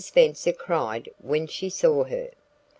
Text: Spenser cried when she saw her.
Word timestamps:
Spenser 0.03 0.51
cried 0.51 1.09
when 1.19 1.45
she 1.45 1.69
saw 1.69 2.05
her. 2.05 2.31